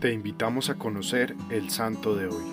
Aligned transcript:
Te 0.00 0.12
invitamos 0.12 0.70
a 0.70 0.76
conocer 0.76 1.34
el 1.50 1.70
santo 1.70 2.14
de 2.14 2.28
hoy. 2.28 2.44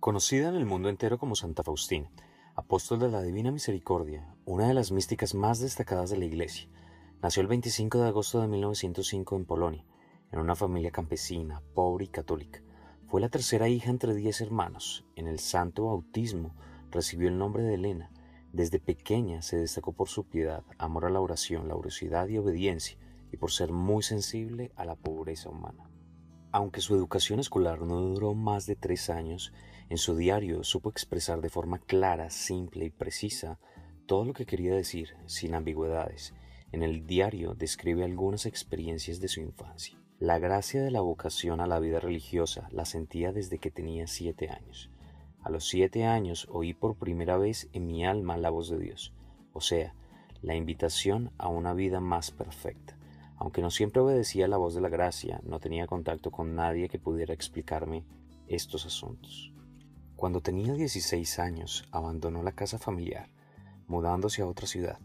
Conocida 0.00 0.48
en 0.48 0.54
el 0.54 0.64
mundo 0.64 0.88
entero 0.88 1.18
como 1.18 1.36
Santa 1.36 1.62
Faustina, 1.62 2.10
apóstol 2.54 2.98
de 2.98 3.10
la 3.10 3.20
Divina 3.20 3.52
Misericordia, 3.52 4.34
una 4.46 4.66
de 4.66 4.72
las 4.72 4.90
místicas 4.90 5.34
más 5.34 5.60
destacadas 5.60 6.08
de 6.08 6.16
la 6.16 6.24
Iglesia, 6.24 6.70
nació 7.20 7.42
el 7.42 7.48
25 7.48 8.00
de 8.00 8.08
agosto 8.08 8.40
de 8.40 8.48
1905 8.48 9.36
en 9.36 9.44
Polonia, 9.44 9.84
en 10.32 10.38
una 10.38 10.54
familia 10.54 10.90
campesina, 10.90 11.60
pobre 11.74 12.06
y 12.06 12.08
católica. 12.08 12.62
Fue 13.08 13.20
la 13.20 13.28
tercera 13.28 13.68
hija 13.68 13.90
entre 13.90 14.14
diez 14.14 14.40
hermanos. 14.40 15.04
En 15.16 15.26
el 15.26 15.38
santo 15.38 15.84
bautismo 15.84 16.54
recibió 16.90 17.28
el 17.28 17.36
nombre 17.36 17.62
de 17.62 17.74
Elena. 17.74 18.10
Desde 18.54 18.80
pequeña 18.80 19.42
se 19.42 19.58
destacó 19.58 19.92
por 19.92 20.08
su 20.08 20.24
piedad, 20.24 20.64
amor 20.78 21.04
a 21.04 21.10
la 21.10 21.20
oración, 21.20 21.68
laboriosidad 21.68 22.26
y 22.28 22.38
obediencia, 22.38 22.96
y 23.32 23.36
por 23.36 23.50
ser 23.50 23.72
muy 23.72 24.02
sensible 24.02 24.72
a 24.76 24.84
la 24.84 24.96
pobreza 24.96 25.48
humana. 25.48 25.90
Aunque 26.50 26.80
su 26.80 26.94
educación 26.94 27.40
escolar 27.40 27.82
no 27.82 28.00
duró 28.00 28.34
más 28.34 28.66
de 28.66 28.74
tres 28.74 29.10
años, 29.10 29.52
en 29.90 29.98
su 29.98 30.16
diario 30.16 30.64
supo 30.64 30.90
expresar 30.90 31.40
de 31.40 31.50
forma 31.50 31.78
clara, 31.78 32.30
simple 32.30 32.86
y 32.86 32.90
precisa 32.90 33.58
todo 34.06 34.24
lo 34.24 34.32
que 34.32 34.46
quería 34.46 34.74
decir, 34.74 35.10
sin 35.26 35.54
ambigüedades. 35.54 36.34
En 36.72 36.82
el 36.82 37.06
diario 37.06 37.54
describe 37.54 38.04
algunas 38.04 38.46
experiencias 38.46 39.20
de 39.20 39.28
su 39.28 39.40
infancia. 39.40 39.98
La 40.18 40.38
gracia 40.38 40.82
de 40.82 40.90
la 40.90 41.00
vocación 41.00 41.60
a 41.60 41.66
la 41.66 41.78
vida 41.78 42.00
religiosa 42.00 42.68
la 42.72 42.84
sentía 42.84 43.32
desde 43.32 43.58
que 43.58 43.70
tenía 43.70 44.06
siete 44.06 44.50
años. 44.50 44.90
A 45.42 45.50
los 45.50 45.68
siete 45.68 46.04
años 46.04 46.48
oí 46.50 46.74
por 46.74 46.96
primera 46.96 47.38
vez 47.38 47.68
en 47.72 47.86
mi 47.86 48.04
alma 48.04 48.36
la 48.36 48.50
voz 48.50 48.68
de 48.68 48.78
Dios, 48.78 49.14
o 49.52 49.60
sea, 49.60 49.94
la 50.42 50.54
invitación 50.54 51.30
a 51.38 51.48
una 51.48 51.72
vida 51.72 52.00
más 52.00 52.30
perfecta. 52.30 52.97
Aunque 53.38 53.62
no 53.62 53.70
siempre 53.70 54.02
obedecía 54.02 54.48
la 54.48 54.56
voz 54.56 54.74
de 54.74 54.80
la 54.80 54.88
gracia, 54.88 55.40
no 55.44 55.60
tenía 55.60 55.86
contacto 55.86 56.30
con 56.30 56.54
nadie 56.54 56.88
que 56.88 56.98
pudiera 56.98 57.32
explicarme 57.32 58.04
estos 58.48 58.84
asuntos. 58.84 59.52
Cuando 60.16 60.40
tenía 60.40 60.74
16 60.74 61.38
años, 61.38 61.88
abandonó 61.92 62.42
la 62.42 62.52
casa 62.52 62.78
familiar, 62.78 63.30
mudándose 63.86 64.42
a 64.42 64.46
otra 64.46 64.66
ciudad. 64.66 64.98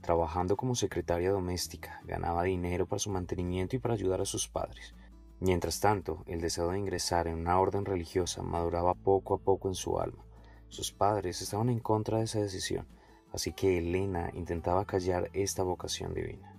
Trabajando 0.00 0.56
como 0.56 0.76
secretaria 0.76 1.30
doméstica, 1.30 2.00
ganaba 2.04 2.44
dinero 2.44 2.86
para 2.86 3.00
su 3.00 3.10
mantenimiento 3.10 3.74
y 3.74 3.78
para 3.80 3.94
ayudar 3.94 4.20
a 4.20 4.24
sus 4.26 4.48
padres. 4.48 4.94
Mientras 5.40 5.80
tanto, 5.80 6.22
el 6.26 6.40
deseo 6.40 6.70
de 6.70 6.78
ingresar 6.78 7.26
en 7.26 7.38
una 7.38 7.58
orden 7.58 7.84
religiosa 7.84 8.42
maduraba 8.42 8.94
poco 8.94 9.34
a 9.34 9.38
poco 9.38 9.68
en 9.68 9.74
su 9.74 9.98
alma. 9.98 10.24
Sus 10.68 10.92
padres 10.92 11.42
estaban 11.42 11.68
en 11.68 11.80
contra 11.80 12.18
de 12.18 12.24
esa 12.24 12.38
decisión, 12.38 12.86
así 13.32 13.52
que 13.52 13.78
Elena 13.78 14.30
intentaba 14.34 14.84
callar 14.84 15.28
esta 15.32 15.64
vocación 15.64 16.14
divina. 16.14 16.51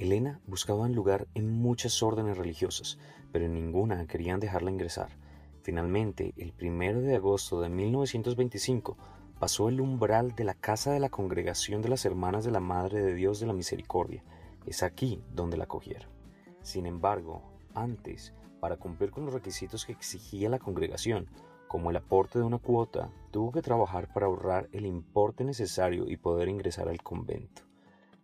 Elena 0.00 0.40
buscaba 0.46 0.86
un 0.86 0.94
lugar 0.94 1.28
en 1.34 1.52
muchas 1.52 2.02
órdenes 2.02 2.38
religiosas, 2.38 2.96
pero 3.32 3.44
en 3.44 3.52
ninguna 3.52 4.06
querían 4.06 4.40
dejarla 4.40 4.70
ingresar. 4.70 5.10
Finalmente, 5.60 6.32
el 6.38 6.54
primero 6.54 7.02
de 7.02 7.16
agosto 7.16 7.60
de 7.60 7.68
1925, 7.68 8.96
pasó 9.38 9.68
el 9.68 9.78
umbral 9.78 10.34
de 10.34 10.44
la 10.44 10.54
casa 10.54 10.90
de 10.90 11.00
la 11.00 11.10
congregación 11.10 11.82
de 11.82 11.90
las 11.90 12.06
Hermanas 12.06 12.46
de 12.46 12.50
la 12.50 12.60
Madre 12.60 13.02
de 13.02 13.12
Dios 13.12 13.40
de 13.40 13.46
la 13.46 13.52
Misericordia. 13.52 14.24
Es 14.64 14.82
aquí 14.82 15.22
donde 15.34 15.58
la 15.58 15.66
cogieron. 15.66 16.08
Sin 16.62 16.86
embargo, 16.86 17.42
antes, 17.74 18.32
para 18.58 18.78
cumplir 18.78 19.10
con 19.10 19.26
los 19.26 19.34
requisitos 19.34 19.84
que 19.84 19.92
exigía 19.92 20.48
la 20.48 20.58
congregación, 20.58 21.28
como 21.68 21.90
el 21.90 21.96
aporte 21.96 22.38
de 22.38 22.46
una 22.46 22.58
cuota, 22.58 23.12
tuvo 23.30 23.52
que 23.52 23.60
trabajar 23.60 24.10
para 24.14 24.24
ahorrar 24.24 24.70
el 24.72 24.86
importe 24.86 25.44
necesario 25.44 26.08
y 26.08 26.16
poder 26.16 26.48
ingresar 26.48 26.88
al 26.88 27.02
convento. 27.02 27.69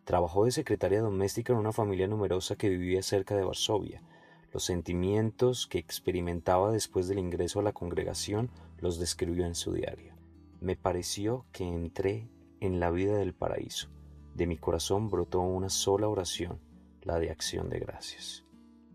Trabajó 0.07 0.45
de 0.45 0.53
secretaria 0.53 1.01
doméstica 1.01 1.53
en 1.53 1.59
una 1.59 1.73
familia 1.73 2.07
numerosa 2.07 2.55
que 2.55 2.69
vivía 2.69 3.03
cerca 3.03 3.35
de 3.35 3.43
Varsovia. 3.43 4.05
Los 4.53 4.63
sentimientos 4.63 5.67
que 5.67 5.79
experimentaba 5.79 6.71
después 6.71 7.09
del 7.09 7.19
ingreso 7.19 7.59
a 7.59 7.65
la 7.65 7.73
congregación 7.73 8.49
los 8.79 9.01
describió 9.01 9.45
en 9.45 9.57
su 9.57 9.73
diario. 9.73 10.15
Me 10.61 10.77
pareció 10.77 11.45
que 11.51 11.65
entré 11.65 12.31
en 12.61 12.79
la 12.79 12.93
vida 12.93 13.17
del 13.17 13.35
paraíso. 13.35 13.89
De 14.37 14.47
mi 14.47 14.57
corazón 14.57 15.11
brotó 15.11 15.41
una 15.41 15.71
sola 15.71 16.07
oración, 16.07 16.61
la 17.03 17.19
de 17.19 17.33
acción 17.33 17.69
de 17.69 17.81
gracias. 17.81 18.45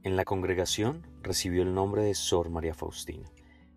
En 0.03 0.15
la 0.15 0.23
congregación 0.23 1.05
recibió 1.23 1.63
el 1.63 1.73
nombre 1.73 2.03
de 2.03 2.15
Sor 2.15 2.49
María 2.49 2.73
Faustina. 2.73 3.29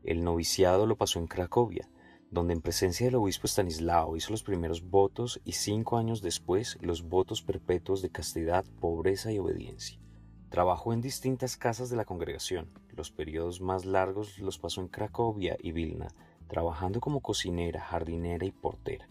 El 0.04 0.22
noviciado 0.22 0.86
lo 0.86 0.94
pasó 0.94 1.18
en 1.18 1.26
Cracovia, 1.26 1.88
donde 2.30 2.52
en 2.52 2.60
presencia 2.60 3.06
del 3.06 3.14
obispo 3.14 3.46
Stanislao 3.46 4.16
hizo 4.16 4.30
los 4.30 4.42
primeros 4.42 4.82
votos 4.88 5.40
y 5.44 5.52
cinco 5.52 5.98
años 5.98 6.20
después 6.20 6.78
los 6.80 7.02
votos 7.02 7.42
perpetuos 7.42 8.02
de 8.02 8.10
castidad, 8.10 8.64
pobreza 8.80 9.30
y 9.32 9.38
obediencia. 9.38 10.00
Trabajó 10.50 10.92
en 10.92 11.00
distintas 11.00 11.56
casas 11.56 11.90
de 11.90 11.96
la 11.96 12.04
congregación. 12.04 12.70
Los 12.90 13.10
periodos 13.10 13.60
más 13.60 13.84
largos 13.84 14.38
los 14.38 14.58
pasó 14.58 14.80
en 14.80 14.88
Cracovia 14.88 15.56
y 15.60 15.72
Vilna, 15.72 16.08
trabajando 16.48 17.00
como 17.00 17.20
cocinera, 17.20 17.80
jardinera 17.80 18.46
y 18.46 18.52
portera. 18.52 19.08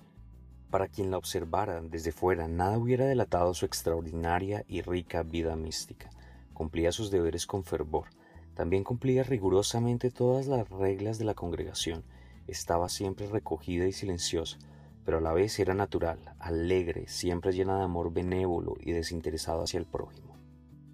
Para 0.69 0.88
quien 0.88 1.12
la 1.12 1.18
observara 1.18 1.81
desde 1.81 2.12
fuera, 2.12 2.47
nada 2.47 2.78
hubiera 2.78 3.06
delatado 3.06 3.53
su 3.53 3.66
extraordinaria 3.66 4.63
y 4.68 4.81
rica 4.81 5.24
vida 5.24 5.56
mística. 5.56 6.09
Cumplía 6.53 6.91
sus 6.91 7.12
deberes 7.12 7.45
con 7.45 7.63
fervor. 7.63 8.07
También 8.53 8.84
cumplía 8.84 9.24
rigurosamente 9.24 10.12
todas 10.12 10.47
las 10.47 10.69
reglas 10.69 11.18
de 11.19 11.25
la 11.25 11.34
congregación 11.34 12.03
estaba 12.47 12.89
siempre 12.89 13.27
recogida 13.27 13.85
y 13.85 13.91
silenciosa, 13.91 14.57
pero 15.05 15.17
a 15.17 15.21
la 15.21 15.33
vez 15.33 15.59
era 15.59 15.73
natural, 15.73 16.19
alegre, 16.39 17.07
siempre 17.07 17.51
llena 17.51 17.77
de 17.77 17.83
amor 17.83 18.13
benévolo 18.13 18.75
y 18.79 18.91
desinteresado 18.91 19.63
hacia 19.63 19.79
el 19.79 19.85
prójimo. 19.85 20.37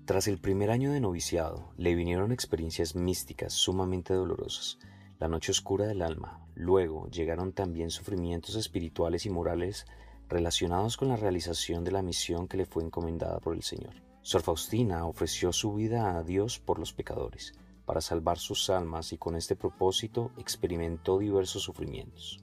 Tras 0.06 0.28
el 0.28 0.40
primer 0.40 0.72
año 0.72 0.92
de 0.92 1.02
noviciado, 1.02 1.72
le 1.78 1.94
vinieron 1.94 2.32
experiencias 2.32 2.96
místicas 2.96 3.54
sumamente 3.54 4.14
dolorosas, 4.14 4.80
la 5.20 5.28
noche 5.28 5.52
oscura 5.52 5.86
del 5.86 6.02
alma. 6.02 6.40
Luego 6.56 7.08
llegaron 7.10 7.54
también 7.54 7.92
sufrimientos 7.92 8.56
espirituales 8.56 9.26
y 9.26 9.30
morales 9.30 9.86
relacionados 10.28 10.98
con 10.98 11.10
la 11.10 11.16
realización 11.16 11.84
de 11.84 11.92
la 11.92 12.02
misión 12.02 12.48
que 12.48 12.58
le 12.58 12.66
fue 12.66 12.84
encomendada 12.84 13.40
por 13.40 13.56
el 13.56 13.64
Señor. 13.64 13.94
Sor 14.22 14.42
Faustina 14.42 15.06
ofreció 15.06 15.52
su 15.54 15.74
vida 15.74 16.18
a 16.18 16.24
Dios 16.24 16.60
por 16.60 16.80
los 16.80 16.94
pecadores, 16.94 17.54
para 17.90 18.02
salvar 18.02 18.38
sus 18.38 18.70
almas 18.70 19.14
y 19.14 19.18
con 19.18 19.36
este 19.36 19.56
propósito 19.56 20.30
experimentó 20.38 21.18
diversos 21.18 21.64
sufrimientos. 21.64 22.40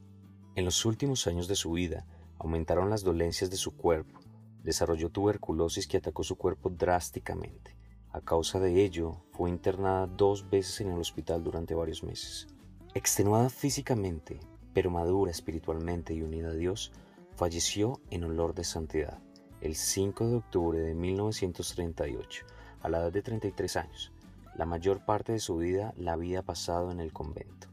En 0.56 0.64
los 0.64 0.84
últimos 0.84 1.28
años 1.28 1.46
de 1.46 1.54
su 1.54 1.70
vida 1.70 2.04
aumentaron 2.40 2.90
las 2.90 3.04
dolencias 3.04 3.48
de 3.48 3.56
su 3.56 3.76
cuerpo, 3.76 4.18
desarrolló 4.64 5.08
tuberculosis 5.08 5.86
que 5.86 5.98
atacó 5.98 6.24
su 6.24 6.34
cuerpo 6.34 6.68
drásticamente. 6.68 7.76
A 8.10 8.20
causa 8.22 8.58
de 8.58 8.84
ello, 8.84 9.18
fue 9.30 9.48
internada 9.48 10.08
dos 10.08 10.50
veces 10.50 10.80
en 10.80 10.90
el 10.90 10.98
hospital 10.98 11.44
durante 11.44 11.76
varios 11.76 12.02
meses. 12.02 12.48
Extenuada 12.94 13.48
físicamente, 13.48 14.40
pero 14.74 14.90
madura 14.90 15.30
espiritualmente 15.30 16.12
y 16.12 16.22
unida 16.22 16.48
a 16.48 16.54
Dios, 16.54 16.90
falleció 17.36 18.00
en 18.10 18.24
olor 18.24 18.52
de 18.52 18.64
santidad 18.64 19.22
el 19.60 19.76
5 19.76 20.26
de 20.26 20.34
octubre 20.34 20.80
de 20.80 20.94
1938, 20.94 22.46
a 22.82 22.88
la 22.88 22.98
edad 22.98 23.12
de 23.12 23.22
33 23.22 23.76
años, 23.76 24.12
la 24.56 24.64
mayor 24.64 25.04
parte 25.04 25.32
de 25.32 25.38
su 25.38 25.56
vida 25.58 25.92
la 25.98 26.14
había 26.14 26.42
pasado 26.42 26.90
en 26.90 27.00
el 27.00 27.12
convento. 27.12 27.68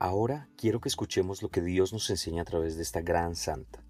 Ahora 0.00 0.48
quiero 0.56 0.80
que 0.80 0.88
escuchemos 0.88 1.42
lo 1.42 1.48
que 1.48 1.62
Dios 1.62 1.92
nos 1.92 2.10
enseña 2.10 2.42
a 2.42 2.44
través 2.44 2.74
de 2.74 2.82
esta 2.82 3.02
gran 3.02 3.36
santa. 3.36 3.84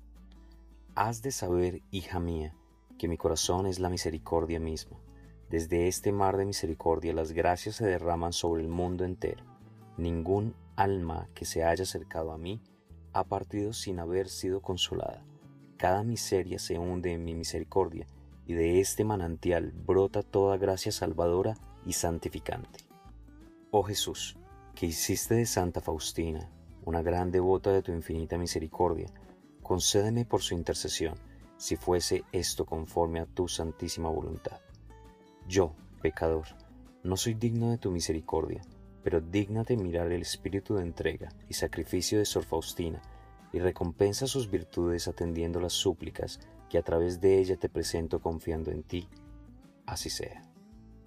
Has 0.95 1.23
de 1.23 1.33
saber, 1.33 1.81
hija 1.91 2.21
mía, 2.21 2.55
que 2.99 3.09
mi 3.09 3.17
corazón 3.17 3.67
es 3.67 3.79
la 3.79 3.89
misericordia 3.89 4.61
misma. 4.61 4.99
Desde 5.49 5.89
este 5.89 6.13
mar 6.13 6.37
de 6.37 6.45
misericordia 6.45 7.15
las 7.15 7.33
gracias 7.33 7.77
se 7.77 7.87
derraman 7.87 8.35
sobre 8.35 8.63
el 8.63 8.69
mundo 8.69 9.07
entero. 9.07 9.45
Ningún 9.97 10.55
alma 10.77 11.31
que 11.35 11.47
se 11.47 11.65
haya 11.65 11.85
acercado 11.85 12.33
a 12.33 12.39
mí 12.39 12.61
ha 13.15 13.25
partido 13.25 13.73
sin 13.73 14.01
haber 14.01 14.29
sido 14.29 14.61
consolada. 14.61 15.25
Cada 15.79 16.03
miseria 16.05 16.59
se 16.59 16.79
hunde 16.79 17.13
en 17.13 17.25
mi 17.25 17.35
misericordia, 17.35 18.07
y 18.47 18.53
de 18.53 18.81
este 18.81 19.03
manantial 19.05 19.73
brota 19.73 20.23
toda 20.23 20.59
gracia 20.59 20.93
salvadora 20.93 21.57
y 21.87 21.93
santificante. 21.93 22.81
Oh 23.71 23.83
Jesús, 23.83 24.37
que 24.75 24.87
hiciste 24.87 25.35
de 25.35 25.47
Santa 25.47 25.81
Faustina 25.81 26.51
una 26.85 27.03
gran 27.03 27.31
devota 27.31 27.71
de 27.71 27.83
tu 27.83 27.93
infinita 27.93 28.37
misericordia, 28.39 29.09
concédeme 29.63 30.25
por 30.25 30.43
su 30.43 30.55
intercesión, 30.55 31.15
si 31.57 31.77
fuese 31.77 32.25
esto 32.33 32.67
conforme 32.67 33.21
a 33.21 33.27
tu 33.27 33.47
santísima 33.47 34.09
voluntad. 34.09 34.61
Yo, 35.47 35.75
pecador, 36.01 36.47
no 37.05 37.17
soy 37.17 37.35
digno 37.35 37.71
de 37.71 37.79
tu 37.79 37.91
misericordia, 37.91 38.63
pero 39.03 39.21
dígnate 39.21 39.77
mirar 39.77 40.11
el 40.11 40.23
espíritu 40.23 40.75
de 40.75 40.83
entrega 40.83 41.29
y 41.49 41.55
sacrificio 41.55 42.19
de 42.19 42.25
Sor 42.25 42.45
Faustina, 42.45 43.01
y 43.53 43.59
recompensa 43.59 44.27
sus 44.27 44.51
virtudes 44.51 45.09
atendiendo 45.09 45.61
las 45.61 45.75
súplicas 45.75 46.41
que 46.71 46.79
a 46.79 46.83
través 46.83 47.21
de 47.21 47.39
ella 47.39 47.57
te 47.57 47.69
presento 47.69 48.21
confiando 48.21 48.71
en 48.71 48.83
ti. 48.83 49.09
Así 49.85 50.09
sea. 50.09 50.52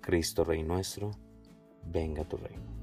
Cristo 0.05 0.43
Rey 0.43 0.61
nuestro, 0.61 1.09
venga 1.87 2.23
tu 2.25 2.37
reino. 2.37 2.74